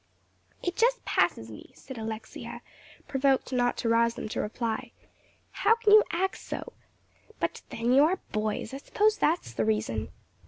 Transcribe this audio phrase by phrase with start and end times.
[0.63, 2.63] "It just passes me," said Alexia,
[3.07, 4.93] provoked not to rouse them to reply,
[5.51, 6.73] "how you can act so.
[7.39, 8.73] But then, you are boys.
[8.73, 10.09] I suppose that's the reason."